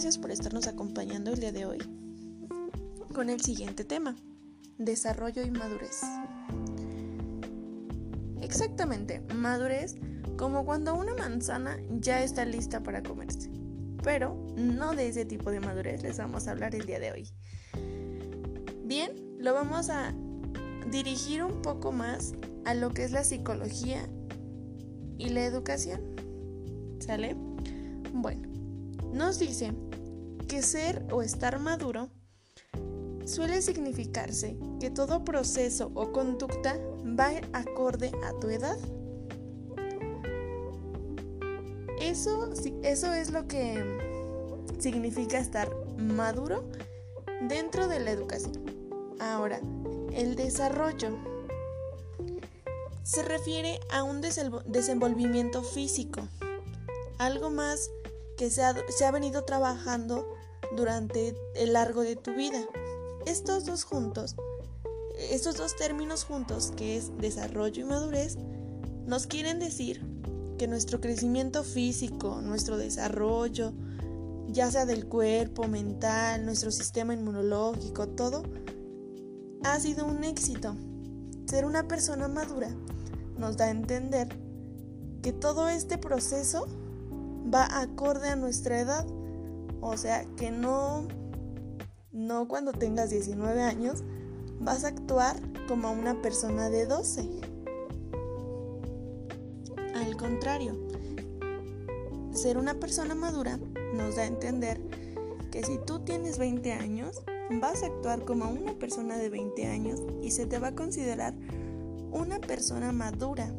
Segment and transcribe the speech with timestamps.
[0.00, 1.78] Gracias por estarnos acompañando el día de hoy
[3.12, 4.16] con el siguiente tema,
[4.78, 6.00] desarrollo y madurez.
[8.40, 9.96] Exactamente, madurez
[10.38, 13.50] como cuando una manzana ya está lista para comerse.
[14.02, 17.28] Pero no de ese tipo de madurez les vamos a hablar el día de hoy.
[18.86, 20.14] Bien, lo vamos a
[20.90, 22.32] dirigir un poco más
[22.64, 24.08] a lo que es la psicología
[25.18, 26.00] y la educación.
[27.00, 27.36] ¿Sale?
[28.14, 28.49] Bueno,
[29.12, 29.72] nos dice
[30.48, 32.08] que ser o estar maduro
[33.24, 36.78] suele significarse que todo proceso o conducta
[37.18, 38.76] va acorde a tu edad.
[42.00, 42.50] Eso,
[42.82, 43.98] eso es lo que
[44.78, 46.64] significa estar maduro
[47.48, 48.64] dentro de la educación.
[49.20, 49.60] Ahora,
[50.12, 51.16] el desarrollo
[53.02, 56.22] se refiere a un desenvolvimiento físico,
[57.18, 57.90] algo más
[58.40, 60.26] que se ha, se ha venido trabajando
[60.74, 62.66] durante el largo de tu vida.
[63.26, 64.34] Estos dos juntos,
[65.14, 68.38] estos dos términos juntos, que es desarrollo y madurez,
[69.04, 70.02] nos quieren decir
[70.56, 73.74] que nuestro crecimiento físico, nuestro desarrollo,
[74.48, 78.42] ya sea del cuerpo, mental, nuestro sistema inmunológico, todo,
[79.64, 80.74] ha sido un éxito.
[81.44, 82.74] Ser una persona madura
[83.36, 84.28] nos da a entender
[85.20, 86.66] que todo este proceso
[87.52, 89.06] va acorde a nuestra edad.
[89.80, 91.06] O sea, que no,
[92.12, 94.02] no cuando tengas 19 años
[94.60, 95.36] vas a actuar
[95.68, 97.28] como una persona de 12.
[99.94, 100.76] Al contrario,
[102.32, 103.58] ser una persona madura
[103.94, 104.80] nos da a entender
[105.50, 107.22] que si tú tienes 20 años,
[107.60, 111.34] vas a actuar como una persona de 20 años y se te va a considerar
[112.12, 113.52] una persona madura.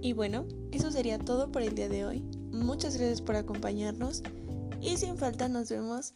[0.00, 2.20] Y bueno, eso sería todo por el día de hoy.
[2.50, 4.22] Muchas gracias por acompañarnos
[4.80, 6.14] y sin falta nos vemos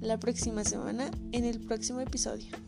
[0.00, 2.67] la próxima semana en el próximo episodio.